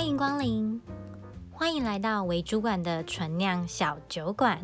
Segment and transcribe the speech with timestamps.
[0.00, 0.80] 欢迎光临，
[1.52, 4.58] 欢迎来到为主管的纯酿小酒馆。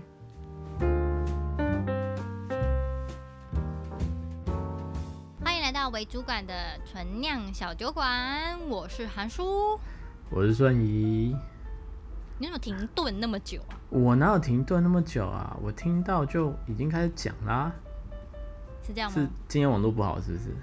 [5.45, 9.79] 欢迎来到为主管的纯酿小酒馆，我是韩叔，
[10.31, 11.37] 我是孙怡。
[12.39, 13.77] 你怎么停顿那么久啊？
[13.91, 15.55] 我哪有停顿那么久啊？
[15.63, 17.71] 我听到就已经开始讲啦。
[18.83, 19.15] 是这样吗？
[19.15, 20.57] 是今天网络不好是不是？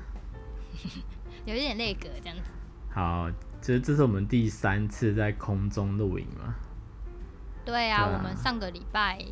[1.46, 2.43] 有一点累格这样子。
[2.89, 3.29] 好，
[3.63, 6.53] 其实这是我们第三次在空中露营嘛。
[7.63, 9.25] 对啊，我们上个礼拜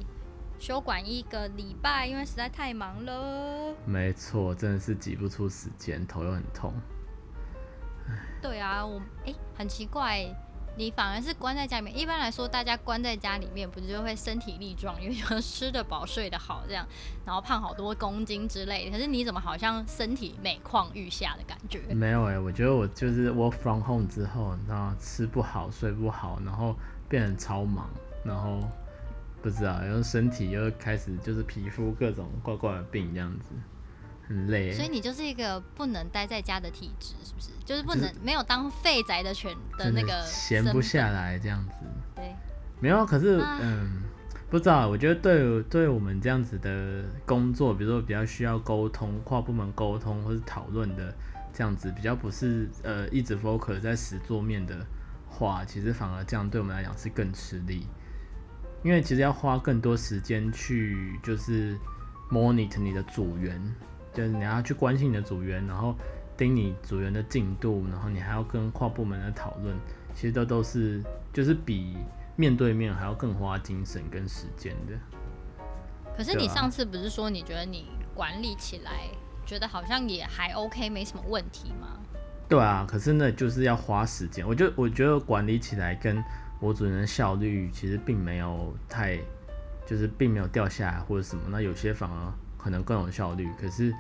[0.57, 3.76] 休管一个礼拜，因为实在太忙了。
[3.85, 6.73] 没错，真的是挤不出时间，头又很痛。
[8.41, 10.34] 对啊，我哎、欸，很奇怪。
[10.78, 11.98] 你反而是关在家里面。
[11.98, 16.88] 一般来说，大家关在家里面，不就会身体力壮，因为就吃得饱、睡得好这样，
[17.26, 18.92] 然后胖好多公斤之类的。
[18.92, 21.82] 可是你怎么好像身体每况愈下的感觉？
[21.94, 26.76] 没有哎、我觉得我就是 work from home 之后，然后吃不好、睡不好，然后
[27.10, 27.90] 变得超忙，
[28.24, 28.60] 然后
[29.41, 33.50] 不知道，然后身体又开始就是皮肤各种怪怪的病这样子。
[34.32, 37.49] 很累，所以你就是一个不能待在家的体质，是不是？
[37.65, 41.85] 就是不能没有当废宅的权的那个闲不下来这样子。
[42.15, 42.34] 对，
[42.79, 43.05] 没有。
[43.05, 44.04] 可是，嗯，
[44.49, 44.88] 不知道。
[44.88, 51.13] 我觉得对对我们这样子的工作，比如说比较需要沟通、跨部门沟通或是讨论的
[51.54, 54.85] 这样子，比较不是呃一直 focus 在实作面的
[55.29, 57.85] 话，其实反而这样对我们来讲是更吃力，
[58.84, 61.77] 因为其实要花更多时间去就是
[62.29, 63.62] monitor 你的组员。
[64.13, 65.95] 就是你要去关心你的组员，然后
[66.35, 69.75] 盯你组员的进度，然后你还要跟跨部门的讨论，
[70.13, 71.01] 其实都都是
[71.31, 71.97] 就是比
[72.35, 74.94] 面对面还要更花精神跟时间的。
[76.17, 79.07] 可是你上次不是说你觉得你管理起来
[79.45, 82.00] 觉得好像也还 OK，没什么问题吗？
[82.50, 84.45] 对啊，可是那就是要花时间。
[84.45, 86.22] 我就我觉得管理起来跟
[86.59, 89.17] 我组员的效率其实并没有太，
[89.85, 92.33] 就是并没有掉下来或者什么，那有些反而。
[92.61, 93.94] 可能更有效率，可是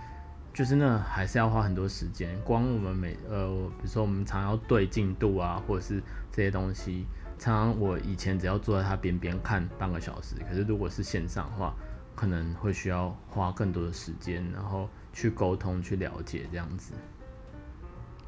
[0.53, 2.39] 就是那还是要花很多时间。
[2.41, 6.01] 光我们每呃，比如说我们常要对进度啊，或者是
[6.31, 7.05] 这些东西，
[7.39, 11.73] 常常我以前只要坐在他边边看半个小时，可是如果是线上的话，
[12.15, 16.93] 可能会需要花更多的时间，然后去沟通、去了解这样子。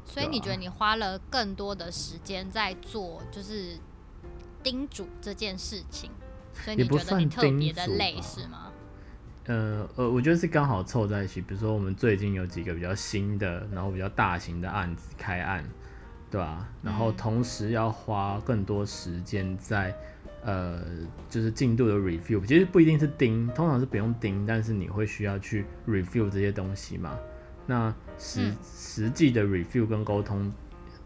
[0.04, 3.78] 所以你觉得你花了更多的时间在做，就是
[4.62, 6.10] 叮嘱这件事情，
[6.54, 8.72] 所以你觉得你特别的累是吗？
[9.46, 11.40] 呃呃，我觉得是刚好凑在一起。
[11.40, 15.64] 比如说，我们最近有几个比较新的，然后比较大型的案子开案，
[16.30, 16.66] 对吧？
[16.82, 19.94] 然后同时要花更多时间在
[20.42, 20.82] 呃，
[21.28, 22.44] 就是进度的 review。
[22.46, 27.18] 其实不一定是盯，通常是不用盯，但是你会需要去 review 这些东西嘛。
[27.66, 30.52] 那实实际的 review 跟沟通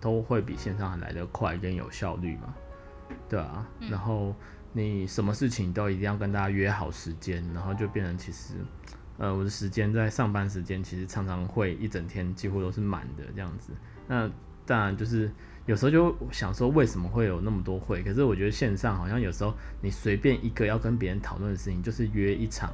[0.00, 2.54] 都会比线上还来的快跟有效率嘛，
[3.28, 3.66] 对啊？
[3.90, 4.34] 然后。
[4.74, 8.52] 你什么事情都一定要跟大家约好时间，然后就变成其实，
[9.16, 13.72] 呃，我的时间在上班时间其实常常会一整天几乎都是满的这样子。
[14.06, 14.30] 那
[14.66, 15.32] 当然就是
[15.64, 18.02] 有时候就想说为什么会有那么多会？
[18.02, 22.70] 可是我觉得线上好像有时候你随便一个要跟别人讨论的事情，就是约一场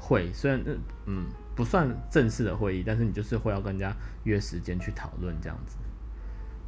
[0.00, 0.60] 会，虽然
[1.06, 5.76] 嗯不算正式的会议，但是你就是会要跟人家约时间去讨论这样子，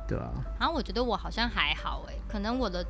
[0.06, 0.32] 对啊。
[0.59, 2.87] 然后我觉得我好像还好诶，可能我的。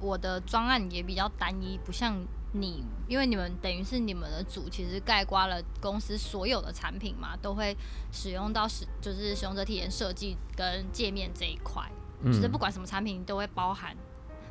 [0.00, 2.16] 我的专案也比较单一，不像
[2.52, 7.76] 你，因为你们等于是你们的组，其实盖刮了公司所有的产品嘛，都会
[8.12, 11.82] 使用到使就是使用者体验设计跟界面这一块，
[12.22, 13.96] 嗯，就是不管什么产品都会包含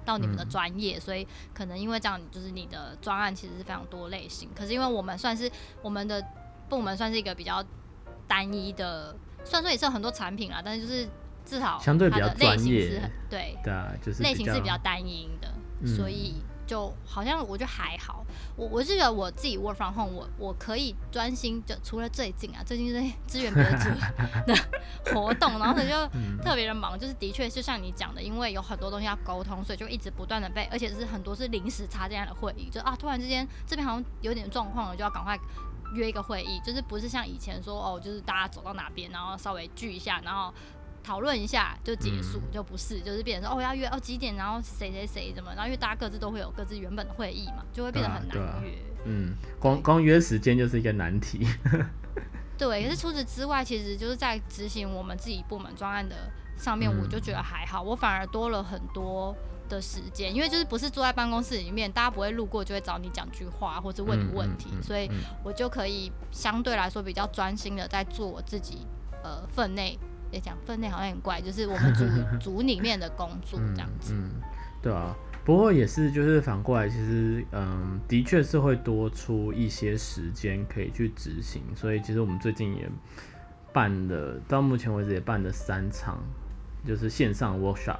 [0.05, 4.49] 到你们的专业，嗯，所以可能因为这样，就是你的专案其实是非常多类型。
[4.53, 6.23] 可是因为我们算是我们的
[6.69, 7.63] 部门算是一个比较
[8.27, 11.07] 单一的，虽然说也是有很多产品啦，但是就是。
[11.47, 15.47] 至少它的类型是很对，对啊，就是类型是比较单一的，
[15.81, 16.35] 嗯，所以
[16.65, 18.25] 就好像我觉得还好。
[18.57, 23.89] 我我是觉得我自己 work from home，我我可以专心，就除了最近啊，最近是支援别组
[24.45, 24.55] 的
[25.13, 35.37] 活动，然后就特别的忙，就是的确就像你讲的，因为有很多东西要沟通，所以就一直不断的被，而且是很多是临时插进来的会议，就啊突然之间这边好像有点状况了，就要赶快
[35.93, 40.53] 约一个会议，就是不是像以前说哦，就是大家走到哪边，然后稍微聚一下，然后。
[41.03, 48.43] 讨论一下就结束，嗯，就不是，就是变成说哦要约哦几点，然后谁谁谁怎么，然后因为大家各自都会有各自原本的会议嘛，就会变得很难约。
[48.43, 48.63] 啊啊，
[49.05, 51.47] 嗯，光光约时间就是一个难题。
[52.57, 56.15] 对，可是除此之外，其实就是在执行我们自己部门专案的
[56.57, 59.35] 上面，我就觉得还好，我反而多了很多
[59.69, 65.09] 的时间，因为就是不是坐在办公室里面，大家不会路过就会找你讲句话或者问你问题，嗯嗯嗯嗯，所以
[65.43, 68.87] 我就可以相对来说比较专心的在做我自己
[69.23, 69.97] 呃分内。
[70.31, 72.05] 也讲分类好像很怪，就是我们组
[72.39, 74.13] 组里面的工作这样子。
[74.13, 74.41] 嗯，嗯，
[74.81, 75.15] 对啊。
[75.45, 81.61] 不过也是，就是反过来，其实嗯，的确是会多出一些时间可以去执行。
[81.73, 82.89] 所以其实我们最近也
[83.71, 86.17] 办了，到目前为止也办了三场，
[86.85, 87.99] 就是线上 workshop。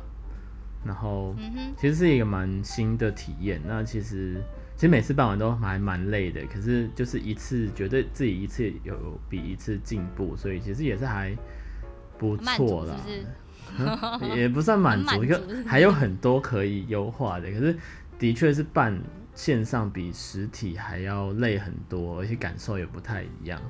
[0.85, 1.33] 然后，
[1.77, 3.61] 其实是一个蛮新的体验。
[3.65, 4.41] 那其实，
[4.75, 11.35] 其实每次办完都还蛮累的，可是就是一次觉得自己一次有比一次进步，所以其实也是还
[12.17, 12.95] 不错啦。
[13.79, 17.51] 嗯、 也不算满足，一个还有很多可以优化的。
[17.51, 17.77] 可是
[18.17, 18.99] 的确是办
[19.35, 23.61] 线上比实体还要累很多，而且感受也不太一样，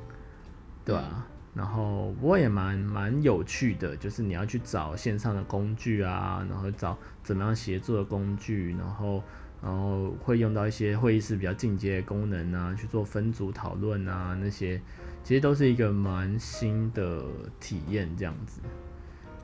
[0.86, 1.28] 对吧、啊？
[1.54, 9.24] 然后不过也蛮蛮有趣的，就是你要去找线上的工具啊，然后找怎么样协作的工具，然后
[9.62, 14.80] 然后会用到一些会议室比较进阶的功能啊，去做分组讨论啊，那些
[15.28, 17.22] 其实都是一个蛮新的
[17.60, 18.62] 体验，这样子。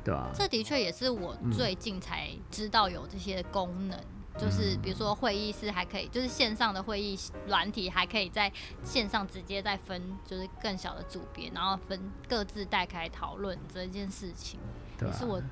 [0.01, 8.50] 对啊，这的确也是我最近才知道有这些功能，嗯、就是比如说会议室还可以，就是线上的会议软体还可以在
[8.81, 14.62] 线上直接再分，就是更小的组别，然后分各自带开讨论这件事情，
[15.01, 15.44] 也是我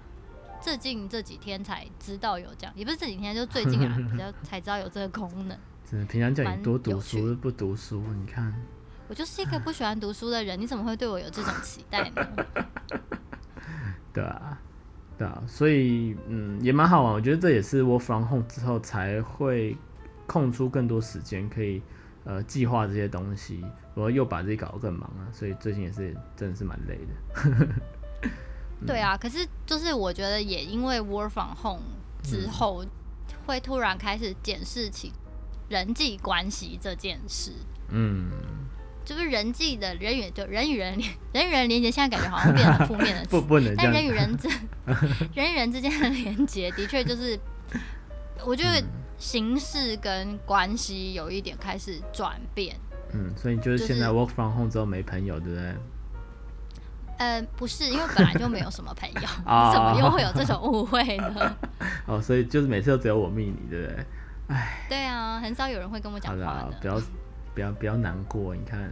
[0.62, 5.60] 最近这几天才知道有这样，也不是这几天，就最近啊 比较才知道有这个功能。
[5.84, 8.56] 真的，平常叫你多读书不读书，你看，
[9.12, 12.26] 我就是一个不喜欢读书的人，你怎么会对我有这种期待呢？
[14.14, 14.58] 对啊，
[15.18, 17.12] 对啊，所以嗯也蛮好玩。
[17.12, 19.76] 我觉得这也是 work from home 之后才会
[20.26, 21.82] 空出更多时间，可以
[22.24, 23.62] 呃计划这些东西，
[23.96, 25.28] 我又把自己搞得更忙啊。
[25.34, 27.68] 所以最近也是真的是蛮累的。
[28.80, 31.84] 嗯、对啊，可是就是我觉得也因为 work from home
[32.24, 32.86] 之后，
[33.46, 35.12] 会突然开始检视起
[35.68, 37.52] 人际关系这件事。
[37.90, 38.32] 嗯。
[39.12, 43.28] 就是人际的人与就人与人连人与人连接，现在感觉好像变成负面的词。
[43.36, 43.76] 不不能。
[43.76, 44.48] 但人与人之
[45.36, 47.38] 人与人之间的连接，的确就是，
[48.46, 48.82] 我觉得
[49.18, 52.74] 形式跟关系有一点开始转变。
[53.12, 55.76] 嗯，所以就是现在 work from home 之后没朋友，对不对？
[57.18, 59.22] 呃，不是，因为本来就没有什么朋友，
[59.74, 61.58] 怎么又会有这种误会呢？
[62.08, 64.06] 哦，所以就是每次都只有我密你，对不对？
[64.48, 64.86] 哎。
[64.88, 66.78] 对啊，很少有人会跟我讲话的。
[66.82, 67.02] 不要。
[67.54, 68.92] 不要不要难过，你看，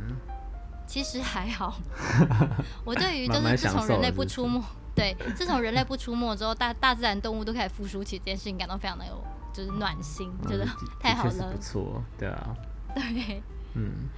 [0.86, 1.80] 其实还好。
[2.84, 4.62] 我对于就是自从人类不出没，
[4.94, 9.24] 对，自从人类不出没之后，大大自然动物都开始复苏起这件事情，感到非常的有
[9.54, 10.66] 就是暖心，觉得
[11.00, 12.56] 太好了，不错，对啊，
[12.96, 13.42] 对，
[13.76, 14.10] 嗯，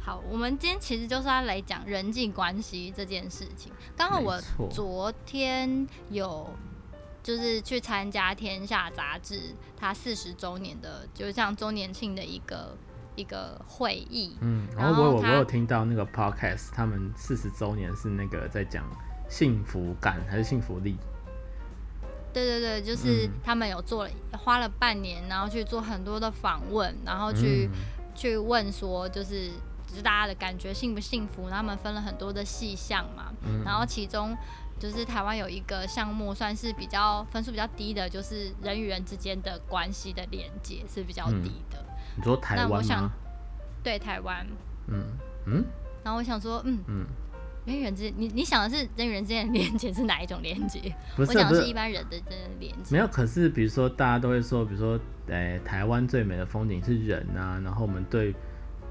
[0.00, 3.72] 好，我们今天其实就是要来讲人际关系这件事情。
[3.96, 4.40] 刚好我
[4.70, 6.48] 昨天有
[7.22, 12.76] 就是去参加《天下》杂志它四十周年的，就是像周年庆的一个。
[13.16, 18.84] 一个会议，嗯，然后我有我有听到那个 podcast，他们四十周年是那个在讲
[19.28, 20.96] 幸福感还是幸福力？
[22.32, 27.78] 对对对，就是他们有做了，花了半年，然后去做很多的访问，然后去、嗯、
[28.14, 29.48] 去问说，就是
[29.86, 31.48] 就是大家的感觉幸不幸福？
[31.48, 34.36] 然后他们分了很多的细项嘛，嗯、然后其中
[34.78, 41.78] 就是台湾有一个项目算是比较分数比较低的，就是人与人之间的关系的连接是比较低的。
[41.80, 43.10] 嗯你说台湾我想，
[43.82, 44.46] 对台湾，
[44.88, 45.04] 嗯
[45.46, 45.64] 嗯，
[46.04, 47.06] 然后我想说，嗯嗯，
[47.64, 50.94] 人与人之间，你你想的是人与人之间的连接是哪一种连接？
[51.16, 52.92] 不是，我想的是一般人的这连接。
[52.92, 54.98] 没有，可是比如说大家都会说，比如说，
[55.28, 58.34] 诶、欸，台湾最美的风景是人啊，然后我们对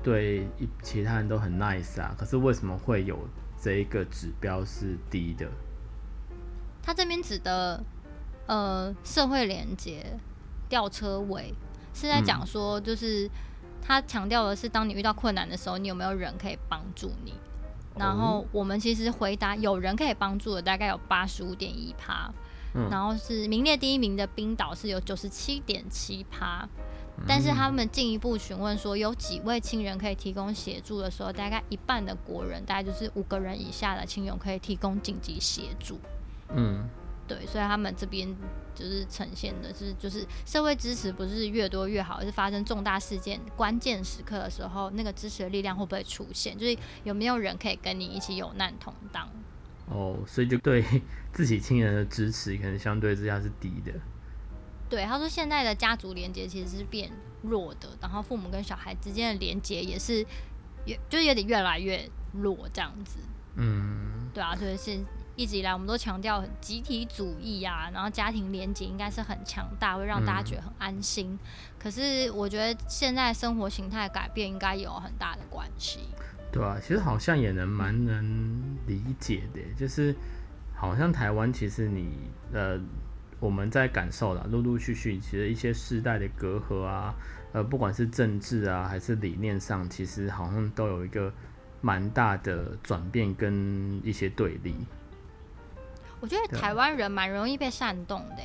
[0.01, 0.47] 对
[0.81, 3.19] 其他人都很 nice 啊，可是为什么会有
[3.61, 5.47] 这一个指标是低的？
[6.81, 7.83] 他这边指的
[8.47, 10.17] 呃社会连接
[10.67, 11.53] 吊车尾。
[11.93, 13.29] 是在讲说，就是
[13.81, 17.33] 他强调的是，当你遇到困难的时候，你有没有人可以帮助你？
[17.95, 22.31] 然后我们其实回答有人可以帮助的大概有八十五点一趴，
[22.89, 26.65] 然后是名列第一名的冰岛是有九十七点七趴，
[27.27, 35.99] 但是他们进一步询问说，有几位亲人可以提供协助的时候，大概一半的国人，大概就是五个人以下的亲友可以提供紧急协助。
[36.55, 36.87] 嗯。
[37.29, 38.27] 对，所以他们这边
[38.73, 46.57] 就是呈现的是，就是社会支持不是越多越好，而是发生重大事件、关键时刻的时候，那个支持的力量会不会出现？
[46.57, 49.29] 就是有没有人可以跟你一起有难同当？
[49.85, 50.83] 哦，所以就对
[51.31, 53.93] 自己亲人的支持，可能相对之下是低的。
[54.89, 57.11] 对，他说现在的家族连接其实是变
[57.43, 60.25] 弱的，然后父母跟小孩之间的连接也是
[60.85, 63.19] 越，就是有点越来越弱这样子。
[63.55, 64.99] 嗯，对啊，所以是。
[65.39, 71.31] 一直以来，我们都强调集体主义啊，然后家庭联结应该是很强大，会让大家觉得很安心。
[71.31, 71.39] 嗯、
[71.79, 76.01] 可是，我觉得现在生活形态改变应该有很大的关系。
[76.51, 80.13] 对啊，其实好像也能蛮能理解的，就是
[80.75, 82.17] 好像台湾其实你
[82.51, 82.77] 呃
[83.39, 87.15] 我们在感受了，陆陆续续其实一些世代的隔阂啊，
[87.53, 91.31] 呃不管是政治啊还是理念上，其实好像都有一个
[91.79, 94.75] 蛮大的转变跟一些对立。
[96.19, 98.43] 我觉得台湾人蛮容易被煽动的，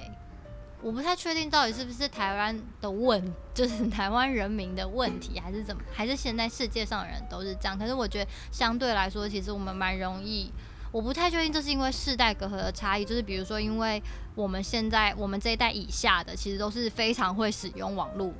[0.81, 3.21] 我不太确定到底是不是台湾的问，
[3.52, 7.78] 就是台湾人民的问题，还是怎么，还是现在世界上的人都是这样。
[7.78, 10.52] 可是我觉得相对来说，其实我们蛮容易，
[10.93, 14.00] 我不太确定这是因为世代隔阂的差异，就是比如说，因为
[14.35, 18.33] 我们现在我们这一代以下的，其实都是非常会使用网络。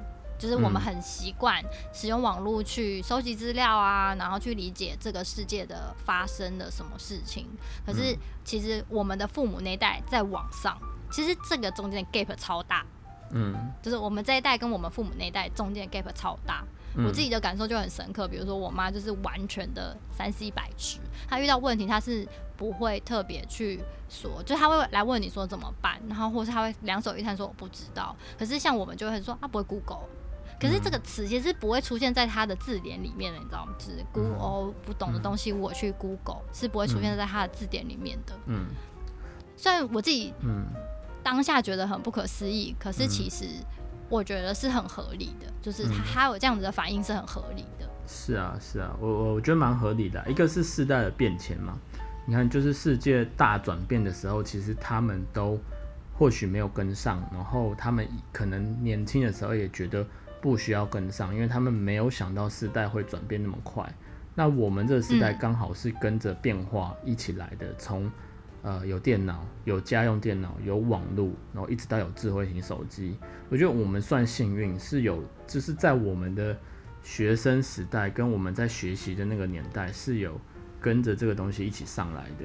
[0.45, 1.59] 就是我们很习惯
[1.91, 7.49] 使用网络去收集资料啊，然后去理解这个世界的发生的什么事情。
[7.87, 10.79] 可是其实我们的父母那一代在网上，
[11.11, 12.85] 其实这个中间的 gap 超大。
[13.31, 16.63] 嗯，就是我们这一代跟我们父母那一代中间的 gap 超大。
[16.99, 18.29] 我自己的感受就很深刻。
[18.29, 28.15] 比如说我妈就是完全的三 C 白痴，她遇到问题她是不会特别去说，就她会来问你说怎么办，然后或是她会两手一摊说我不知道。
[28.39, 30.05] 可是像我们就会说啊不会 Google。
[30.61, 33.75] 可是这个词其实不会出现在他的字典里面的，你知道吗？
[33.76, 38.32] 就是 Google 不懂的东西，我去 Google 是不会出现在他的字典里面的。
[38.46, 38.66] 嗯，
[39.56, 40.66] 虽然我自己嗯
[41.23, 43.44] 当下觉得很不可思议，可是其实
[44.08, 47.87] 我觉得是很合理的，就是他有这样子的反应是很合理的。
[48.06, 50.26] 是啊，是啊，我我我觉得蛮合理的啊。
[50.28, 51.76] 一个是世代的变迁嘛，
[52.26, 55.58] 你看，就是世界大转变的时候，其实他们都
[56.16, 60.06] 或许没有跟上，然后他们可能年轻的时候也觉得。
[60.45, 63.83] 不需要跟上，因为他们没有想到时代会转变那么快。
[64.35, 68.05] 那我们这个时代刚好是跟着变化一起来的，从、
[68.61, 73.17] 嗯、呃有电脑、有家用电脑、有网络，然后一直到有智慧型手机。
[73.49, 76.55] 我觉得我们算幸运，是有就是在我们的
[77.03, 80.39] 学生时代跟我们在学习的那个年代是有
[80.79, 82.45] 跟着这个东西一起上来的。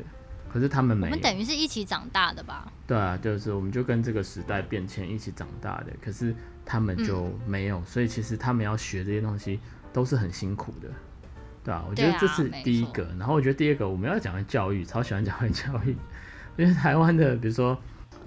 [0.50, 2.72] 可是他们没有，我们等于是一起长大的吧？
[2.88, 5.92] 对啊，就是我们就跟这个时代变迁一起长大的。
[6.02, 6.34] 可是。
[6.72, 9.60] 他们就没有，嗯，所以其实他们要学这些东西
[9.92, 10.88] 都是很辛苦的，
[11.64, 11.84] 对吧？
[11.90, 13.04] 我觉得这是第一个。
[13.18, 15.96] 然后我觉得第二个，我们要讲的教育，超喜欢讲的教育，
[16.58, 17.76] 因为台湾的比如说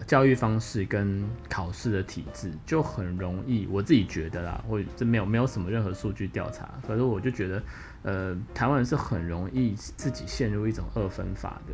[0.09, 7.63] 教育方式跟考试的体制就很容易，我自己觉得啦，我这没有没有什么任何数据调查，可是我就觉得，
[8.03, 11.73] 呃，台湾人是很容易自己陷入一种二分法的，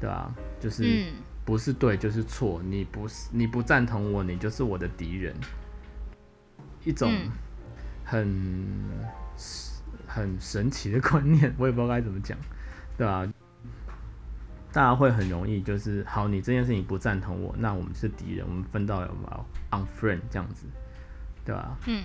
[0.00, 0.34] 对吧？
[0.58, 1.06] 就是
[1.44, 5.32] 不是对就是错，你不是你不赞同我，你就是我的敌人。
[6.88, 7.12] 一种
[8.02, 9.04] 很、嗯、
[10.06, 12.38] 很神奇的观念，我也不知道该怎么讲，
[12.96, 13.32] 对吧、啊？
[14.72, 20.64] 大家会很容易就是，好，你这件事情不赞同我，那我们是敌人，我们分道扬镳，unfriend 这样子，
[21.44, 21.76] 对吧、啊？
[21.86, 22.02] 嗯。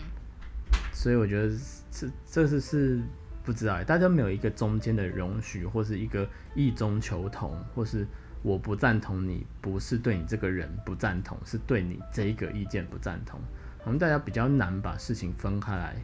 [0.92, 1.56] 所以我觉得
[1.92, 3.02] 这这是是
[3.44, 8.06] 不知道，大家没有一个中间的容许，或是一个意中求同，或是
[8.42, 13.40] 我不赞同你，不是对你这个人不赞同，是对你这一个意见不赞同。
[13.86, 15.96] 我们大家比较难把事情分开来，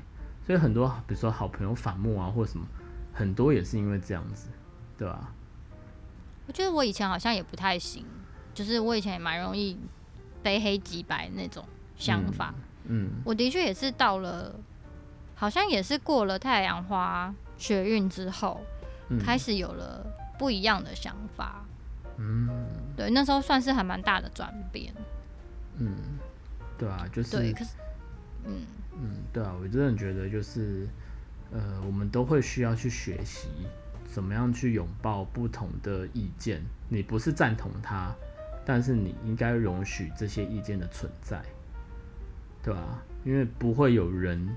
[0.46, 2.66] 所以很多比如说好朋友反目啊，或者什么，
[3.14, 4.50] 很多也是因为这样子，
[4.98, 5.34] 对吧？
[6.48, 8.06] 我觉得我以前好像也不太行，
[8.54, 9.78] 就是我以前也蛮容易
[10.44, 11.64] 非黑即白那种
[11.96, 12.54] 想法。
[12.86, 14.54] 嗯，嗯我的确也是到了，
[15.36, 18.60] 好像也是过了太阳花学运之后，
[19.10, 20.06] 嗯，开始有了
[20.38, 21.64] 不一样的想法。
[22.18, 22.50] 嗯，
[22.98, 24.94] 对，那时候算是还蛮大的转变。
[25.78, 25.96] 嗯。
[26.80, 27.76] 对啊，就是，可是，
[28.46, 28.62] 嗯
[28.94, 30.88] 嗯，对啊，我真的觉得就是，
[31.52, 33.50] 呃，我们都会需要去学习
[34.06, 36.64] 怎么样去拥抱不同的意见。
[36.88, 38.16] 你不是赞同他，
[38.66, 41.42] 但是你应该容许这些意见的存在，
[42.64, 43.04] 对吧？
[43.26, 44.56] 因为不会有人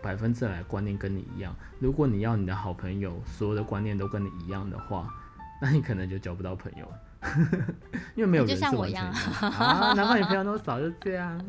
[0.00, 1.54] 百分之百观念跟你一样。
[1.80, 5.12] 如果你要你的好朋友所有的观念都跟你一样的话，
[5.60, 6.86] 那你可能就交不到朋友。
[8.14, 9.10] 因为没有人是完全的
[9.48, 11.38] 啊，难怪你朋友那么少，就这样，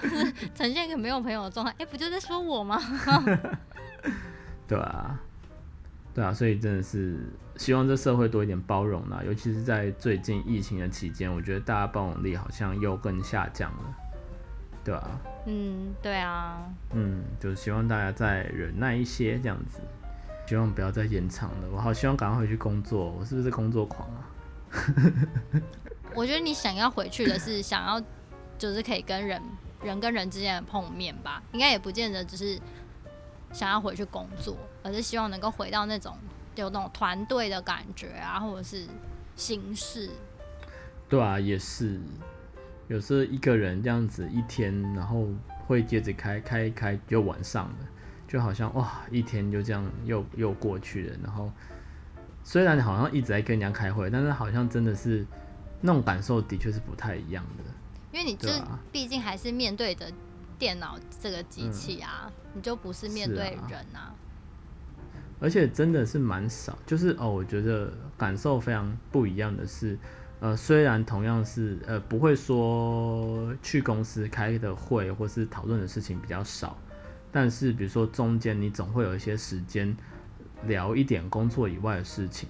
[0.00, 1.72] 就是呈现一个没有朋友的状态。
[1.72, 2.80] 哎、欸，不就在说我吗？
[4.66, 5.18] 对啊，
[6.14, 7.18] 对啊，所以真的是
[7.56, 13.94] 希望这社会多一点包容啦，尤其是在最近疫情的期间，我觉得大家包容力好像又更下降了，
[14.84, 16.62] 对啊，嗯，对啊，
[16.94, 19.80] 嗯，就是希望大家再忍耐一些，这样子。
[20.50, 23.12] 希望不要再延长了，我好希望赶快回去工作。
[23.12, 24.26] 我是不是工作狂啊？
[26.12, 28.02] 我觉得你想要回去的是想要，
[28.58, 29.40] 就是可以跟人
[29.80, 32.58] 人跟人之间的碰面吧，应该也不见得只是
[33.52, 36.18] 想要回去工作，而是希望能够回到那种
[36.56, 38.86] 有那种团队的感觉啊，或者是
[39.36, 40.10] 形式。
[41.08, 42.00] 对啊，也是，
[42.88, 45.28] 有时候一个人这样子一天，然后
[45.68, 47.76] 会接着开开一开就晚上了。
[48.30, 51.50] 就好像哇，一天就这样又又过去了，然后
[52.44, 55.26] 虽然好像一直在跟人家开会，但是好像真的是
[55.80, 57.64] 那种感受的确是不太一样的。
[58.12, 58.48] 因为你就
[58.92, 60.06] 毕竟还是面对着
[60.56, 64.14] 电脑这个机器啊，嗯、你就不是面对人啊。
[65.40, 69.98] 而且真的是蛮少，就是哦，我觉得感受非常不一样的是，
[70.38, 76.78] 呃，虽然同样是呃，不会说去公司开的会或是讨论的事情比较少，
[77.32, 79.96] 但是比如说中间你总会有一些时间
[80.66, 82.48] 聊一点工作以外的事情，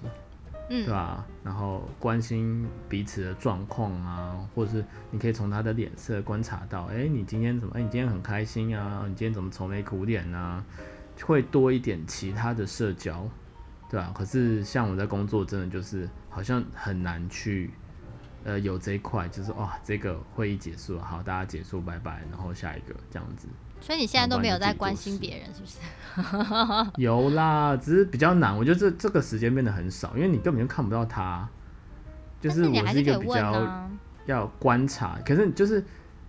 [0.69, 1.25] 嗯，对吧？
[1.43, 7.73] 然后关心彼此的状况啊，或者是你可以从他的脸色观察到，哎，你今天怎么？
[7.75, 9.03] 哎，你今天很开心啊？
[9.07, 10.63] 你今天怎么愁眉苦脸啊？
[11.23, 13.27] 会多一点其他的社交，
[13.89, 14.11] 对吧？
[14.15, 17.69] 可是像我在工作，真的就是好像很难去，
[18.43, 23.47] 呃，有这一块，就是哇，这个会议结束了，好，大家结束，拜拜，然后下一个这样子。
[23.81, 26.91] 所以你现在都没有在关心别人，是不是？
[27.01, 28.57] 有啦，只是比较难。
[28.57, 31.47] 我觉得这这个时间变得很少，因为你根本就看不到他。
[32.39, 33.89] 就是我是一个比较
[34.25, 35.83] 要观察，可是就是。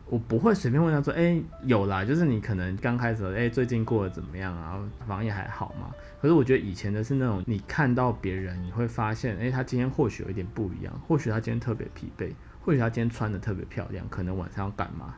[0.06, 4.78] 我不会随便问他说，哎、欸，有啦，就是你可能刚开始，哎、欸，最近过得怎么样啊？
[5.06, 5.90] 防疫还好吗？
[6.20, 12.30] 可是我觉得以前的是那种，你看到别人，你会发现，哎、欸，他今天或许有一点不一样，或许他今天特别疲惫，
[12.60, 15.14] 或许他今天穿的特别漂亮，可能晚上要干嘛？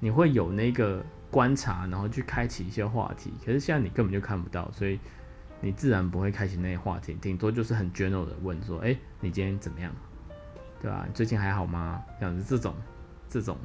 [0.00, 3.32] 你会有那个观察，然后去开启一些话题。
[3.44, 5.00] 可是现在你根本就看不到，所以
[5.60, 9.90] 你自然不会开启那些话题，顶多就是很 general 的问说，哎、欸，你今天怎么样？
[10.80, 11.04] 对吧？
[11.08, 12.02] 你最近还好吗？
[12.20, 12.74] 这样子，这种，
[13.28, 13.56] 这种。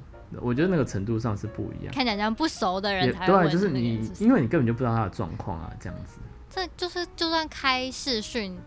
[0.41, 6.19] 我觉得那个程度上是不一样，看起来像不熟的人才对，就是你，因为你根本就不知道他的状况啊，这样子。
[6.49, 8.57] 这就是就算开视讯，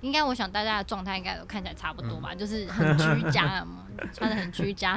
[0.00, 4.96] 应该我想大家的状态应该都看起来差不多吧，嗯、就是很居家嘛， 穿的很居家，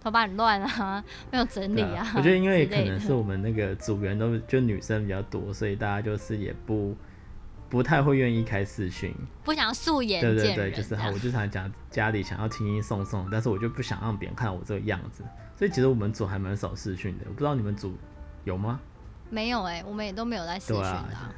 [0.00, 2.04] 头发很乱啊，没有整理啊。
[2.04, 6.96] 啊我觉得因为可能是我们那个组员都就女生比较多，所以大家就是也不。
[7.70, 10.20] 不太会愿意开视讯，不想素颜。
[10.20, 15.24] 对对对，就是好，我就想讲家里想要轻轻松松，但是我就不想让别人看到我这个样子，
[15.56, 17.24] 所以其实我们组还蛮少视讯的。
[17.28, 17.96] 我不知道你们组
[18.44, 18.78] 有吗？
[19.30, 21.32] 没有哎、欸，我们也都没有在视讯的、啊。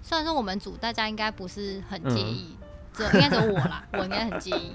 [0.00, 2.56] 啊、虽然说我们组大家应该不是很介意，
[2.92, 4.72] 这、嗯、应该只有我啦，我应该很介意。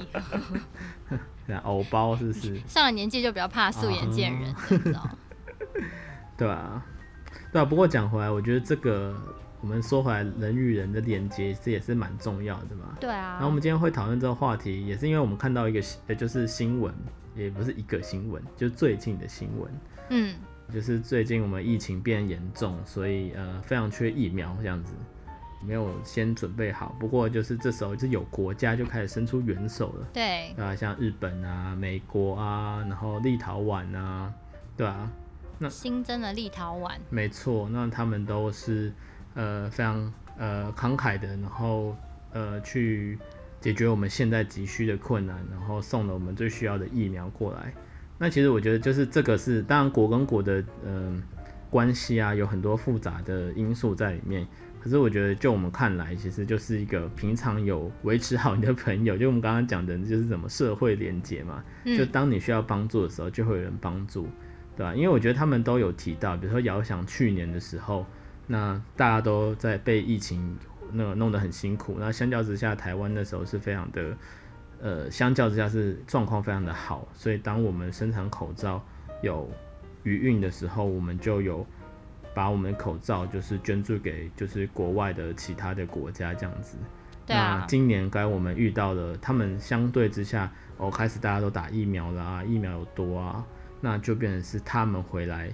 [1.63, 2.59] 偶包是不是？
[2.67, 5.09] 上了年纪就比较怕素颜见人，你知道？
[6.38, 6.85] 对啊，
[7.51, 7.65] 对啊。
[7.65, 9.15] 不过讲回来，我觉得这个。
[9.61, 12.95] 我们说回来，人与人的连接这也是蛮重要的嘛。
[12.99, 13.31] 对啊。
[13.31, 16.93] 然后我们今天会讨论这个话题，也是因为我们看到一个，呃，就是新闻，
[17.35, 19.71] 也不是一个新闻，就最近的新闻。
[20.09, 20.35] 嗯。
[20.73, 24.93] 就是最近我们疫情变严重，所以呃非常缺疫苗这样子，
[25.65, 26.95] 没有先准备好。
[26.99, 30.08] 不过就是这时候就有国家就开始伸出援手了。
[30.13, 30.54] 对。
[30.58, 34.34] 啊，像日本啊、美国啊，然后立陶宛啊，
[34.75, 35.12] 对啊。
[35.60, 36.97] 那新增的立陶宛。
[37.10, 38.91] 没错，那他们都是。
[39.38, 41.93] 呃，非常呃慷慨的，然后
[42.32, 43.19] 呃去
[43.60, 47.73] 解决我们现在急需的困难，然后送了我们最需要的疫苗过来。
[48.17, 54.47] 那其实我觉得就是这个是，当然国跟国的嗯、呃、关系啊，有很多复杂的因素在里面。
[54.80, 61.63] 可是我觉得就我们看来，其实就是一个平常有维持好你的朋友，就我们刚刚讲的，就是什么社会连结嘛。
[61.86, 64.28] 就当你需要帮助的时候，就会有人帮助，
[64.78, 64.93] 对吧？
[64.93, 68.06] 因为我觉得他们都有提到，比如说遥想去年的时候。
[68.47, 70.56] 那大家都在被疫情
[70.91, 74.15] 那个弄得很辛苦，那相较之下，台湾那时候是非常的，
[74.85, 78.79] 呃，相较之下是状况非常的好，所以当我们生产口罩
[79.23, 79.49] 有
[80.03, 81.65] 余运的时候，我们就有
[82.35, 86.77] 把我们的口罩就是捐助给就是国外的其他的国家这样子。
[87.25, 87.61] 对啊。
[87.61, 93.43] 那今年该我们遇到的，他们相对之下，哦，开始大家都打疫苗了啊，疫苗有多啊，
[93.81, 95.51] 那就变成是他们回来。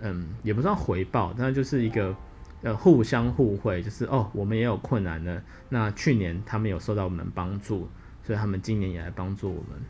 [0.00, 2.14] 嗯，也不算回报，但就是一个
[2.60, 5.42] 呃互相互惠，就是哦，我们也有困难的。
[5.70, 7.88] 那去年他们有受到我们帮助，
[8.26, 9.80] 所以他们今年也来帮助我们。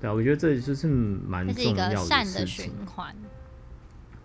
[0.00, 2.72] 对啊，我觉得这就是蛮重要的事情。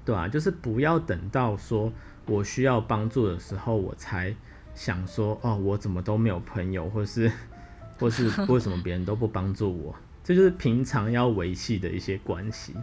[0.05, 1.91] 对啊，就是不要等到说
[2.25, 4.35] 我需要帮助的时候，我才
[4.75, 7.31] 想说哦，我怎么都没有朋友，或是
[7.97, 9.95] 或是 为什么别人都不帮助我？
[10.23, 12.75] 这就是平常要维系的一些关系。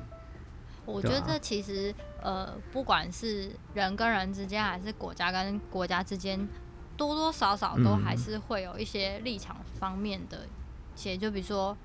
[0.87, 6.49] 我觉得这其实，呃，不管是人跟人之间，还是国家跟国家之间，
[6.97, 10.60] 多多少少都还是会有一些立场方面的一
[11.01, 11.77] 些，就比如说，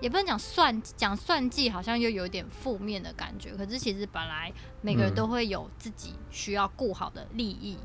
[0.00, 3.52] 也不能讲算讲算计，好像又有点负面的感觉。
[3.56, 4.52] 可是其实本来
[4.82, 7.78] 每个人都会有自己需要顾好的利益。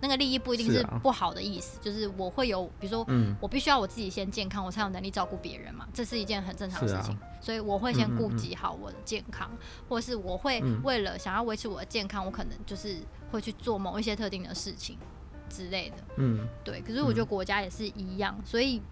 [0.00, 3.06] 那个利益不一定是不好的意思，是啊、就是我会有，比如说，
[3.40, 12.98] 我必须要我自己先健康，我才有能力照顾别人嘛，这是一件很正常的事情，啊、所以我会先顾及好我的健康，嗯嗯嗯，或者是我会为了想要维持我的健康，我可能就是
[13.30, 14.98] 会去做某一些特定的事情，
[15.48, 15.96] 之类的。
[16.16, 16.82] 嗯，对。
[16.82, 18.82] 可是我觉得国家也是一样，嗯、所以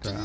[0.00, 0.16] 就是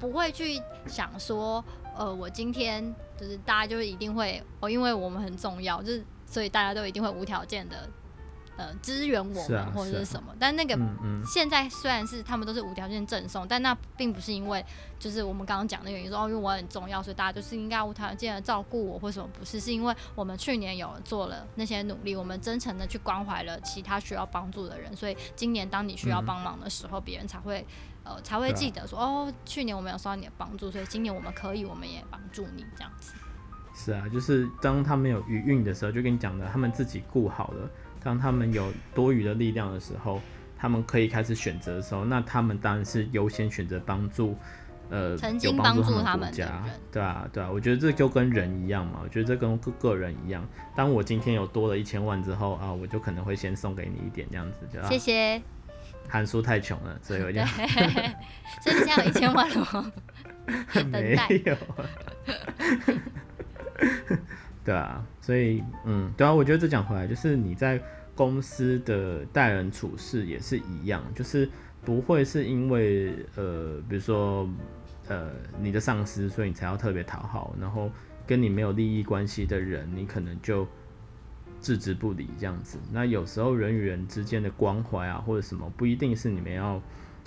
[0.00, 1.64] 不会去想说，
[1.96, 7.88] 呃，我今天就是大家就是一定会哦，因为我们很重要，就是所以大家都一定会无条件的。
[8.58, 10.76] 呃，支援我们、啊、或者是什么，啊、但那个
[11.24, 14.64] 现在虽然是他们都是无条件赠送，但那并不是因为
[14.98, 27.64] 就是我们刚刚讲的原因说，说哦，因为我很重要，所以大家就是应该无条件的照顾我或什么，不是，是因为我们去年有做了那些努力，我们真诚的去关怀了其他需要帮助的人，所以今年当你需要帮忙的时候，别、嗯、人才会
[28.08, 33.12] 呃才会记得说、啊、哦，去年我们有收到你的帮助，所以今年我们可以，我们也帮助你这样子。
[33.74, 37.70] 是啊，就是当他们有余韵的时候，就跟你讲的，他们自己顾好了。
[38.02, 40.20] 当他们有多余的力量的时候，
[40.56, 44.36] 他们可以开始选择的时候，那他们当然是优先选择帮助，
[44.88, 50.44] 呃，曾经帮助他们的家，对啊，对啊，我觉得这就跟人一样嘛，我觉得这跟个个人一样。
[50.74, 55.42] 当我今天有多了一千万之后啊，我就可能会先送给你一点这样子，就谢谢。
[56.08, 57.40] 韩叔太穷了，所以我就，
[58.62, 59.92] 所以你现在有一千万了吗？
[60.90, 61.56] 没有。
[64.64, 67.80] 对啊，所以嗯，对啊，我觉得这讲回来就是你在
[68.14, 71.48] 公司的待人处事也是一样，就是
[71.84, 74.48] 不会是因为呃，比如说
[75.08, 77.90] 呃你的上司，所以你才要特别讨好，然后
[78.26, 80.66] 跟你没有利益关系的人，你可能就
[81.60, 82.78] 置之不理这样子。
[82.92, 86.80] 那有时候人与人之间的关怀啊，或者什么，不一定是你们要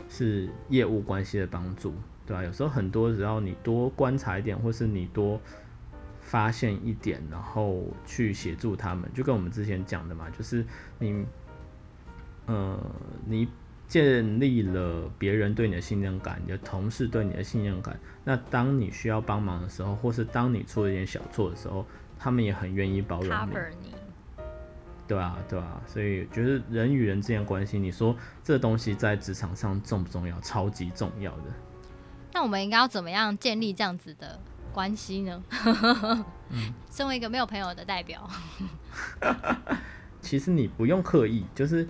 [0.09, 1.93] 是业务关系的帮助，
[2.25, 2.43] 对吧？
[2.43, 5.39] 有时候很多只要你多观察一点，或是你多。
[6.23, 10.63] 发现一点，然后去协助他们，就跟我们之前讲的嘛，就是
[10.97, 11.25] 你，
[12.45, 12.79] 呃，
[13.25, 13.49] 你
[13.85, 21.85] 建立了别人对你的信任感，你的同事对你的信任感，那当你需要帮忙的时候，或是当你出了一点小错的时候，
[22.17, 23.49] 他们也很愿意包容
[23.81, 23.93] 你。
[25.11, 30.39] 对啊，对啊，所以觉得人与人之间关系，你说这东西在职场上重不重要？
[30.39, 31.43] 超级重要的。
[32.31, 34.39] 那我们应该要怎么样建立这样子的？
[34.71, 35.43] 关系呢？
[36.49, 38.25] 嗯， 身为一个没有朋友的代表，
[40.21, 41.85] 其实你不用刻意，就是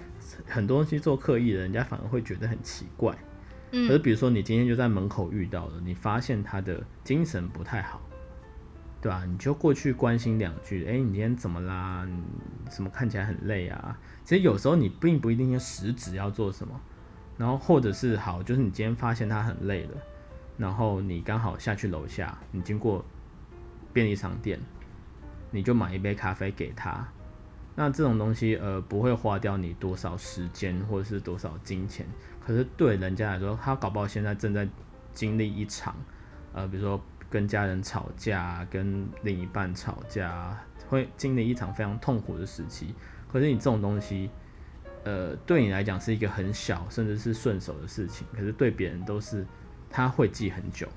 [0.47, 3.15] 很多东西做刻意的，人家反而会觉得很奇怪。
[3.69, 8.01] 嗯，可是比如说你今天就在门口遇到了，你发现他的精神不太好，
[9.01, 9.25] 对吧？
[9.25, 12.05] 你就过去关心两句，哎，你今天怎么啦？
[12.07, 12.21] 你
[12.69, 13.97] 怎么看起来很累啊？
[14.23, 16.79] 其实有时候你并不一定要实质要做什么，
[17.37, 19.97] 然后或者是好，就是你今天发现他很累了。
[20.57, 23.03] 然后你刚好下去楼下，你经过
[23.91, 24.59] 便利商店，
[25.49, 27.07] 你就买一杯咖啡给他。
[27.73, 32.05] 那这种东西呃不会花掉你多少时间或者是多少金钱，
[32.45, 34.67] 可是对人家来说，他搞不好现在正在
[35.13, 35.95] 经历一场
[36.53, 40.55] 呃比如说跟家人吵架、跟另一半吵架，
[40.87, 42.93] 会经历一场非常痛苦的时期。
[43.31, 44.29] 可是你这种东西
[45.05, 49.43] 呃对你来讲是一个很小甚至是顺手的事情，可是对别人都是。
[49.93, 50.87] 他会记很久，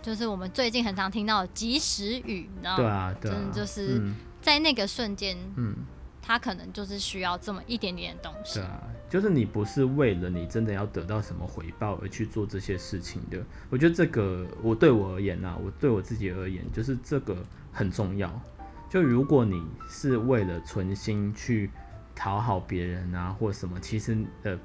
[0.00, 2.76] 就是我们最近很常听到的及时雨，你知道吗？
[2.78, 4.00] 对啊，对啊，真的就是
[4.40, 5.76] 在那个瞬间，嗯，
[6.22, 8.54] 他可能就是需要这么一点点的东西。
[8.58, 8.80] 对啊，
[9.10, 13.44] 就是你不是为了你真的要得到什么回报而去做这些事情的。
[13.68, 17.36] 我觉得这个，我对我而言啊，我对我自己而言，就是这个
[17.72, 18.40] 很重要。
[18.88, 21.68] 就如果你是为了存心去
[22.14, 24.56] 讨好别人啊，或什么，其实呃，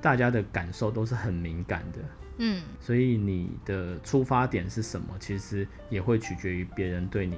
[0.00, 1.98] 大家的感受都是很敏感的。
[2.38, 5.08] 嗯，所以你的出发点是什么？
[5.20, 7.36] 其实也会取决于别人对你，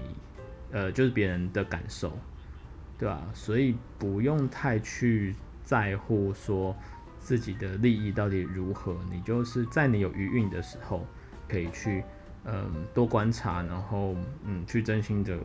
[0.71, 2.17] 呃，就是别人的感受，
[2.97, 3.29] 对吧？
[3.35, 6.77] 所以不用太去在乎说
[7.18, 11.05] 自己的利益到底如何，你就是在你有余裕的时候，
[11.48, 12.05] 可以去，
[12.44, 15.38] 嗯，多观察，然后嗯，去真心的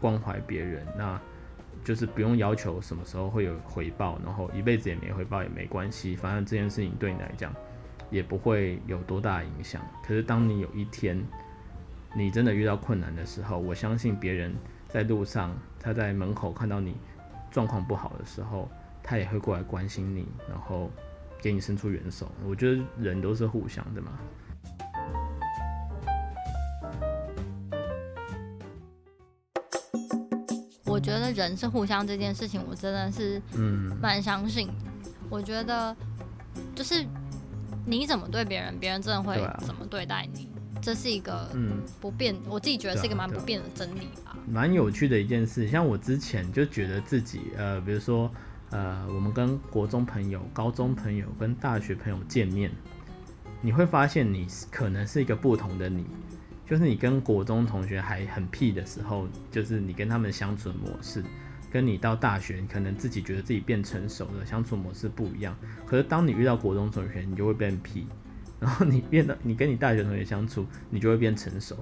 [0.00, 1.20] 关怀别人，那
[1.84, 7.54] 就是不用要求什么时候会有回报，然后一辈子也没回报也没关系，反正这件事情对你来讲。
[8.10, 9.80] 也不会有多大影响。
[10.02, 11.18] 可是，当你有一天
[12.14, 14.54] 你真的遇到困难的时候，我相信别人
[14.86, 16.94] 在路上，他在门口看到你
[17.50, 18.70] 状况不好的时候，
[19.02, 20.90] 他也会过来关心你，然后
[21.40, 22.30] 给你伸出援手。
[22.46, 24.12] 我觉得人都是互相的嘛。
[30.84, 34.68] 我觉得人是互相这件事情，我真的是嗯蛮相信。
[35.28, 35.96] 我觉得
[36.74, 37.04] 就是。
[37.84, 39.34] 你怎么对别人，别人真的会
[39.66, 44.36] 怎么对待你，啊、这是一个嗯不变，嗯、我自己觉得是一个蛮不变的真理吧。
[44.48, 48.30] 蛮、有趣的一件事，像我之前就觉得自己呃，比如说
[48.72, 52.70] 呃，我们跟国中朋友、高中朋友、跟大学朋友见面，
[53.60, 56.06] 你会发现你可能是一个不同的你，
[56.66, 61.22] 就是你跟国中同学还很屁的时候，就是你跟他们相处的模式。
[61.70, 65.56] 跟你到大学，可能自己觉得自己变成熟了，相处模式不一样。
[65.86, 68.06] 可是当你遇到国中同学，你就会变屁，
[68.58, 71.76] 然后你变得你跟你大学同学相处，你就会变成熟。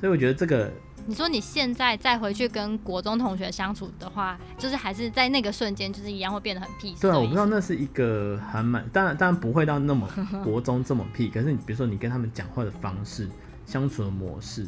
[0.00, 0.72] 所以我觉得这个。
[1.04, 6.94] 你说你现在再回去跟国中同学相处的话，就是还是在那个瞬间，就是一样会变得很屁。
[7.00, 10.08] 对啊，我不知道那是一个还蛮，当然当然不会到那么
[10.44, 11.28] 国中这么屁。
[11.28, 13.28] 可是你比如说你跟他们讲话的方式、
[13.66, 14.66] 相处的模式，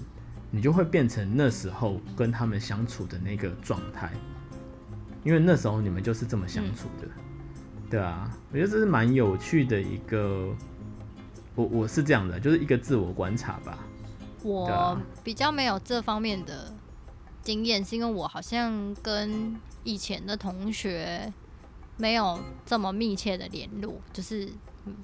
[0.51, 4.11] 你就会变成那时候跟他们相处的那个状态，
[5.23, 10.49] 因为那时候你们就是这么相处的，嗯、对啊，我觉得这是蛮有趣的一个，
[11.55, 13.79] 我我是这样的，就是一个自我观察吧。
[14.44, 16.72] 我比较没有这方面的
[17.42, 21.33] 经验，是因为我好像跟以前的同学
[21.96, 24.46] 没有这么密切的联络，就是，
[24.85, 24.94] 嗯、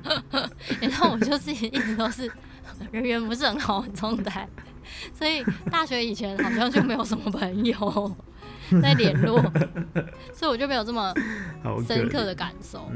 [0.82, 2.30] 然后我就是一直都是
[2.92, 4.46] 人缘不是很好的状态，
[5.14, 8.16] 所以大学以前好像就没有什么朋友
[8.82, 9.40] 在联络，
[10.34, 11.14] 所以我就没有这么
[11.86, 12.86] 深刻的感受。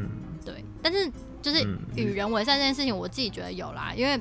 [0.44, 4.20] 对，但是就是与人为善这件事情，我自己觉得有啦，因为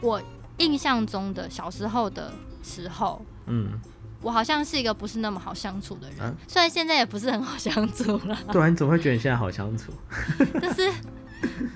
[0.00, 0.22] 我。
[0.58, 3.78] 印象中的小时候的时候，嗯，
[4.22, 8.38] 我好像是一个不是那么好相处的人，啊、虽然现在也不是很好相处了。
[8.50, 9.92] 对啊，你怎么会觉得你现在好相处？
[10.60, 10.90] 就是，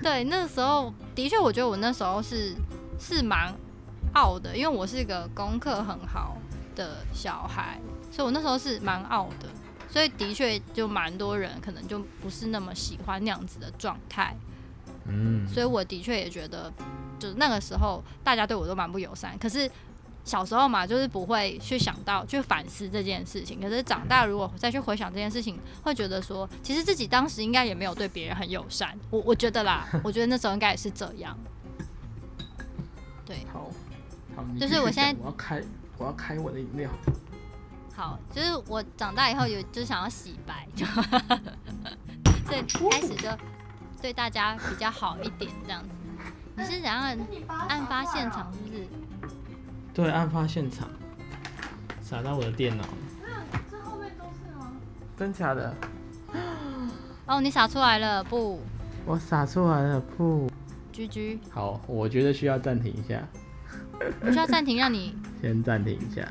[0.01, 2.53] 对，那个时候的确，我觉得我那时候是
[2.99, 3.53] 是蛮
[4.13, 6.37] 傲的，因为我是一个功课很好
[6.75, 7.79] 的小孩，
[8.11, 9.47] 所以我那时候是蛮傲的，
[9.87, 14.35] 所以的确就蛮多人可能就不是那么喜欢那样子的状态。
[15.05, 16.71] 嗯，所以我的确也觉得。
[17.21, 19.37] 就是那个时候，大家对我都蛮不友善。
[19.37, 19.69] 可是
[20.25, 23.61] 小时候嘛，就是不会去想到去反思这件事情。
[23.61, 28.97] 可是长大，如果再去回想这件事情，会觉得说，其实自己当时应该也没有对别人很友善。
[29.11, 31.37] 我我觉得啦，我觉得那时候应该也是这样。
[33.23, 33.69] 对，好，
[34.35, 35.61] 好，就是我现在我要开
[35.99, 36.89] 我要开我的饮料。
[37.95, 40.67] 好，就是我长大以后有就想要洗白，
[42.47, 43.29] 所以开始就
[44.01, 45.95] 对大家比较好一点这样子。
[46.55, 47.01] 你是怎样？
[47.67, 48.87] 案发现场是不是？
[49.93, 50.87] 对，案发现场
[52.01, 52.83] 撒到我的电脑。
[53.69, 54.71] 这后面都是吗？
[55.17, 55.73] 真假的？
[57.27, 58.61] 哦，你撒出来了不？
[59.05, 60.49] 我撒出来了不
[60.91, 61.39] 居居。
[61.49, 63.21] 好，我觉得需要暂停一下。
[64.21, 66.27] 我需要暂停，让你先暂停一下。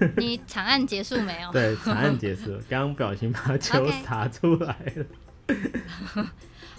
[0.16, 1.52] 你惨案结束没有？
[1.52, 2.60] 对，惨案结束了。
[2.68, 6.26] 刚刚不小心把酒洒出来了。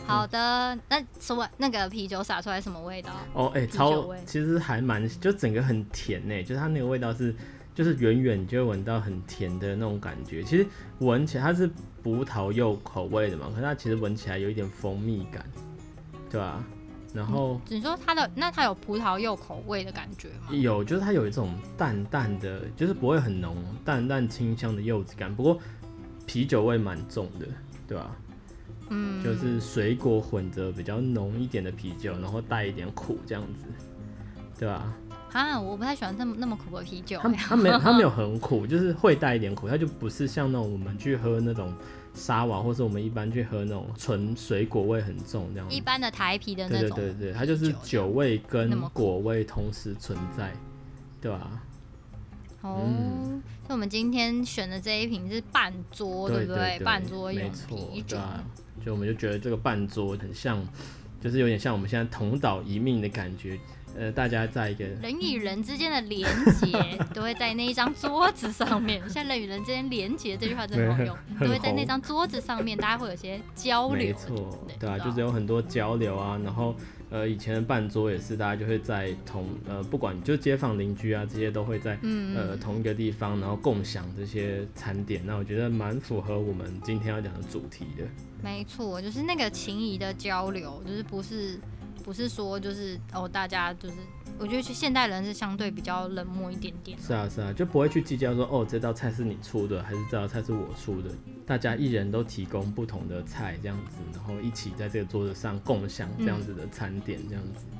[0.08, 3.12] 好的，那什么那个啤酒洒出来什么味道？
[3.34, 6.44] 哦，哎、欸，超，其实还蛮，就整个很甜呢。
[6.44, 7.34] 就是它那个味道是，
[7.76, 10.42] 就是远远就会闻到很甜的那种感觉。
[10.44, 10.66] 其实
[11.00, 11.70] 闻起来它是
[12.02, 15.46] 葡萄柚口味的嘛，可是它其实闻起来有一点蜂蜜感，
[16.30, 16.64] 对吧、啊？
[17.14, 20.48] 然后你说它的那它有葡萄柚口味的感觉吗？
[20.52, 25.34] 有，就是它有一种淡淡的，就是不会很浓，淡淡清香的柚子感。
[25.36, 25.60] 不过
[26.26, 27.46] 啤酒味蛮重的，
[27.88, 28.16] 对吧？
[28.90, 33.66] 嗯，就是水果混着比较浓一点的啤酒，然后带一点苦这样子，
[34.58, 34.76] 对吧？
[34.76, 34.96] 啊，
[35.60, 37.20] 我不太喜欢那么那么苦的啤酒。
[37.22, 41.74] 它它没有 它没有很苦，就是会带一点苦，它就不是像那种我们去喝那种。
[42.14, 50.52] 沙瓦，或是我们一般去喝那种纯水果味很重这样，一般的台啤的那种，对对对，它就是酒味跟果味同时存在，
[51.22, 51.64] 对吧、啊？
[52.64, 56.78] 哦，嗯、所以我们今天选的这一瓶是半桌，对不对？
[56.80, 58.18] 半桌用啤酒，
[58.86, 60.62] 就我们就觉得这个半桌很像，
[61.22, 63.58] 就是有点像我们现在同岛一命的感觉。
[63.98, 66.72] 呃，大家在一个人与人之间的连接，
[67.14, 69.02] 都会在那一张桌子上面。
[69.10, 74.08] 像人与人之间连接这句话真的好用， 都会在那张桌子上面，大家会有些交流。
[74.08, 76.40] 没错，对啊，就是有很多交流啊。
[76.44, 76.76] 然后，
[77.10, 81.98] 呃，以前的办桌也是，大家就会在同呃，不管就街坊邻居啊，这些都会在
[82.36, 85.22] 呃同一个地方，然后共享这些餐点。
[85.26, 88.06] 那我觉得蛮符合我们今天要讲的主题的。
[88.42, 91.60] 没错，就是那个情谊的交流，就是不是。
[92.04, 93.96] 不是说就是哦，大家就是，
[94.38, 96.98] 我觉得去现代人是相对比较冷漠一点点。
[97.00, 101.10] 是啊，是啊，就不会去计较说哦，这道菜是你出的还是这道菜是我出的。
[101.46, 107.80] 大家一人都提供不同的菜这样子，然后一起在这个桌子上共享这样子的餐点这样子，嗯、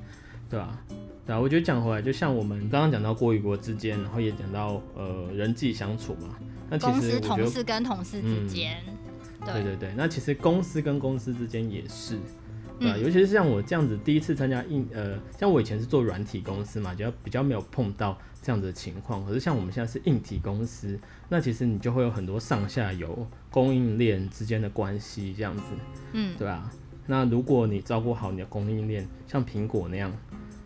[0.50, 0.82] 对吧、啊？
[1.26, 6.36] 对啊，我觉得讲回来，就像我们刚刚讲到国与国之间，然后也讲到呃人际相处嘛。
[6.70, 8.78] 那其实公司同事跟同事之间。
[9.44, 12.20] 对对对对，那其实公司跟公司之间也是。
[12.82, 19.24] 对、啊，嗯、尤其是像我这样子第一次参加硬呃，像我以前是做软体公司嘛，就比较没有碰到这样子的情况。
[19.24, 25.64] 可是像我们现在是硬体公司，那其实你就会有很多上下游供应链之间的关系这样子，
[26.14, 26.74] 嗯，对吧、啊？
[27.06, 30.12] 那如果你照顾好你的供应链，像苹果那样，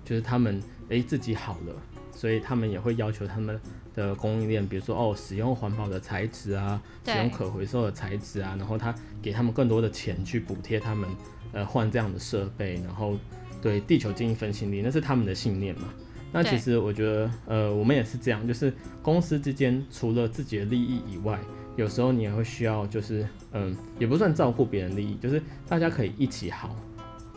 [0.05, 1.73] 就是他们诶、欸、自己好了，
[2.13, 3.59] 所以他们也会要求他们
[3.93, 11.09] 的供应链，比如说哦，使用环保的材质啊，使用可回收的材质啊，然后他给他们更多的钱去补贴他们。
[11.53, 13.17] 呃，换这样的设备，然后
[13.61, 15.93] 对地球进行分析力，那是他们的信念嘛。
[16.31, 21.39] 那其实我觉得，呃，我们也是这样，就是公司之间除了自己的利益以外，
[21.77, 23.21] 有时候你也会需要，就是
[23.53, 26.75] 嗯、呃，也不算照顾别人利益，就是大家可以一起好，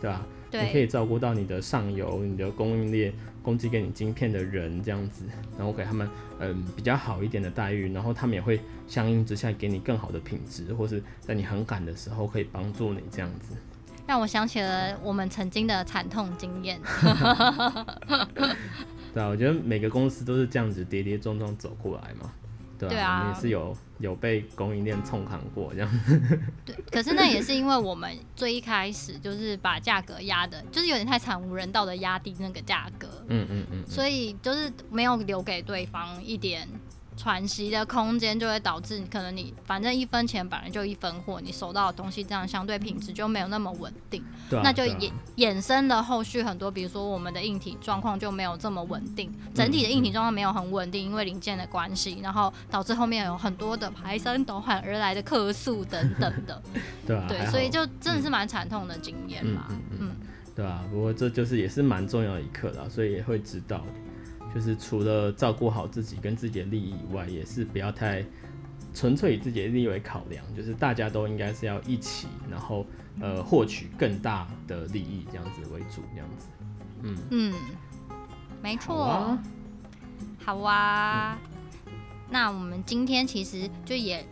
[0.01, 0.27] 对吧？
[0.51, 5.23] 对，你可以照顾到你的上游、你的供应链、供给给你晶片的人这样子，
[5.57, 13.53] 然后给他们嗯、呃、比较好一点的待遇，然后他们也会相应之下给你更好的品质，或是在你很赶的时候可以帮助你这样子。
[14.09, 16.81] 让我想起了我们曾经的惨痛经验。
[19.13, 22.31] 对啊，我觉得每个公司都是这样子跌跌撞撞走过来嘛。
[22.79, 25.99] 对啊，对啊，我们也是有有被供应链冲扛过这样。
[26.65, 33.07] 对，可是那也是因为我们最一开始就是把价格压的，就是有点太惨无人道的压低那个价格。
[33.27, 33.83] 嗯嗯嗯。
[33.87, 36.67] 所以就是没有留给对方一点。
[37.19, 56.61] 喘息的空间就会导致，可能你反正一分钱本来就一分货，你收到的东西这样相对品质就没有那么稳定，啊、那就衍衍生了后续很多，比如说我们的硬体状况就没有这么稳定，整体的硬体状况没有很稳定，因为零件的关系，然后导致后面有很多的排山倒海而来的客诉等等的，
[57.05, 60.11] 对啊，对，所以就真的是蛮惨痛的经验嘛，嗯，嗯，嗯，
[60.55, 63.85] 对啊，不过这就是也是蛮重要的一课啦，所以也会知道。
[64.53, 68.23] 就是除了照顾好自己跟自己的利益以外，也是不要太
[68.93, 70.43] 纯粹以自己的利益为考量。
[70.55, 72.85] 就是大家都应该是要一起，然后
[73.21, 76.47] 呃获取更大的利益这样子为主，这样子。
[77.03, 77.53] 嗯嗯，
[78.61, 78.95] 没错。
[78.95, 79.43] 好啊。
[80.45, 81.39] 好啊。
[81.85, 81.93] 嗯。
[82.29, 84.25] 那我们今天其实就也。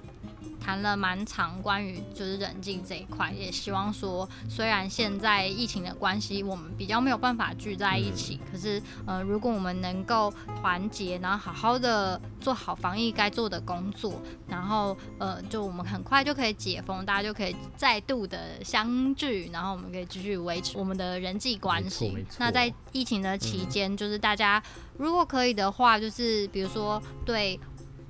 [0.67, 22.13] 谈了蛮长关于就是人际这一块，也希望说，虽然现在疫情的关系，我们比较没有办法聚在一起，可是呃，如果我们能够团结，然后好好的做好防疫该做的工作，然后呃，就我们很快就可以解封，大家就可以再度的相聚，然后我们可以继续维持我们的人际关系。
[22.39, 24.61] 那在疫情的期间，就是大家
[24.97, 27.57] 如果可以的话，就是比如说对。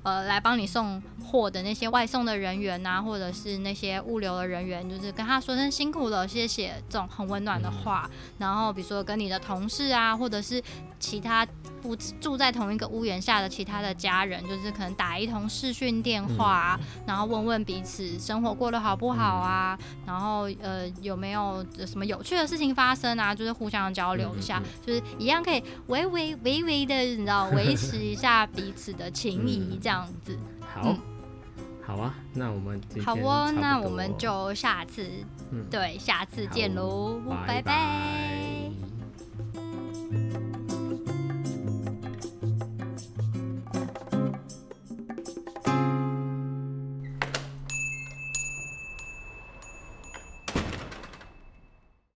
[0.04, 8.08] 呃，来帮你送货的那些外送的人员呐、啊，或者是那些物流的人员，就是跟他说声辛苦了，谢谢这种很温暖的话。
[8.10, 10.62] 嗯、然后比如说跟你的同事啊，或者是
[10.98, 11.46] 其他
[11.82, 29.78] 不住在同一个屋檐下的其他的家人，就是可能打一通视讯电话，嗯、然后问问彼此生活过得好不好啊，嗯、然后呃有没有什么有趣的事情发生啊，就是互相交流一下，就是一样可以微微微微的，你知道维持一下彼此的情谊。
[29.80, 30.98] 这样子，好，嗯、
[31.88, 35.08] 好啊，那我们好哦，那我们就下次，
[35.50, 37.46] 嗯、对，下次见喽，拜拜。
[37.46, 38.87] 拜拜。